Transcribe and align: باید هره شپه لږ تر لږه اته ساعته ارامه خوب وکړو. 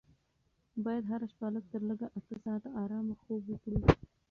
باید 0.83 1.03
هره 1.11 1.27
شپه 1.31 1.47
لږ 1.55 1.65
تر 1.71 1.81
لږه 1.89 2.07
اته 2.17 2.33
ساعته 2.43 2.69
ارامه 2.83 3.15
خوب 3.21 3.41
وکړو. 3.47 3.79